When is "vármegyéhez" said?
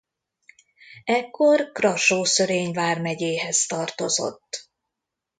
2.73-3.65